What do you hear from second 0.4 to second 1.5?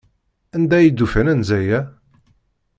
Anda ay d-ufan